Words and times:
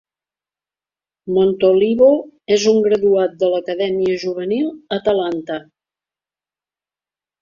Montolivo 1.35 2.07
és 2.57 2.65
un 2.73 2.81
graduat 2.87 3.35
de 3.43 3.49
l'acadèmia 3.53 4.17
juvenil 4.25 4.73
Atalanta. 4.99 5.63